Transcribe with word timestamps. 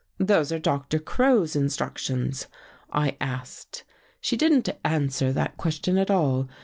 "'Those 0.17 0.51
are 0.51 0.57
Doctor 0.57 0.97
Crow's 0.97 1.55
instructions?' 1.55 2.47
I 2.91 3.17
asked." 3.21 3.83
She 4.19 4.35
didn't 4.35 4.67
answer 4.83 5.31
that 5.31 5.57
question 5.57 5.99
at 5.99 6.09
all. 6.09 6.49